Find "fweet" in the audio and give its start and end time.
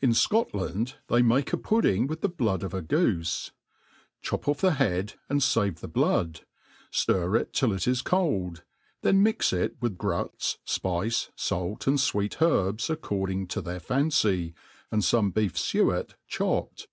11.98-12.40